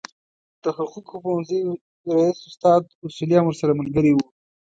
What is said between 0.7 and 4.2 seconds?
حقوقو پوهنځي رئیس استاد اصولي هم ورسره ملګری و.